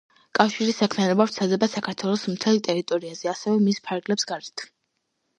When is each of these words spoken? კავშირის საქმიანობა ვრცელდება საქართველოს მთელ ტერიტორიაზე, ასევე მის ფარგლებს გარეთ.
კავშირის 0.37 0.77
საქმიანობა 0.83 1.25
ვრცელდება 1.27 1.67
საქართველოს 1.73 2.23
მთელ 2.35 2.57
ტერიტორიაზე, 2.67 3.27
ასევე 3.33 3.61
მის 3.67 3.83
ფარგლებს 3.91 4.27
გარეთ. 4.33 4.65